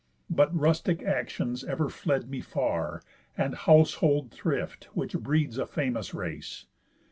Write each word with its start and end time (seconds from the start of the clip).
But 0.31 0.59
rustic 0.59 1.03
actions 1.03 1.63
ever 1.63 1.87
fled 1.87 2.27
me 2.27 2.41
far, 2.41 3.03
And 3.37 3.53
household 3.53 4.31
thrift, 4.31 4.85
which 4.95 5.13
breeds 5.13 5.59
a 5.59 5.67
famous 5.67 6.11
race. 6.11 6.65